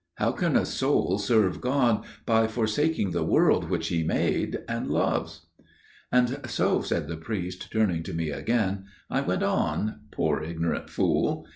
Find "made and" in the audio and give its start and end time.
4.01-4.89